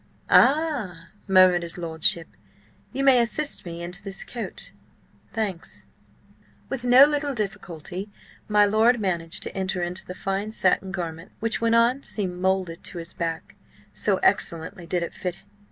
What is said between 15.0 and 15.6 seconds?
it fit.